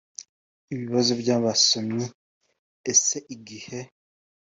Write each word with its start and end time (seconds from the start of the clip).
Ibibazo 0.73 1.11
by 1.21 1.29
abasomyi 1.37 2.05
Ese 2.91 3.17
igihe 3.35 3.79